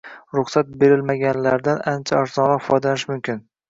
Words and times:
Ruxsat 0.37 0.71
berilmaganlardan 0.85 1.87
ancha 1.95 2.21
arzonroq 2.25 2.69
foydalanish 2.73 3.11
mumkin 3.17 3.51